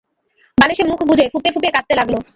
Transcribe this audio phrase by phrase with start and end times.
[0.57, 2.15] বালিশে মুখ গুঁজে ফুঁপিয়ে-ফুঁপিয়ে কাঁদতে লাগল।